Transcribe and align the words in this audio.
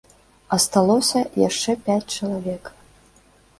Асталося 0.55 1.19
яшчэ 1.43 1.71
пяць 1.89 2.09
чалавек. 2.17 2.63